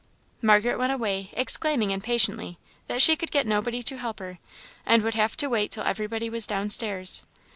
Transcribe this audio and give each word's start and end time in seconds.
Margaret 0.41 0.79
went 0.79 0.91
away, 0.91 1.29
exclaiming, 1.33 1.91
impatiently, 1.91 2.57
that 2.87 3.03
she 3.03 3.15
could 3.15 3.29
get 3.29 3.45
nobody 3.45 3.83
to 3.83 3.99
help 3.99 4.17
her, 4.17 4.39
and 4.83 5.03
would 5.03 5.13
have 5.13 5.37
to 5.37 5.45
wait 5.47 5.69
till 5.69 5.83
everybody 5.83 6.27
was 6.27 6.47
downstairs. 6.47 7.21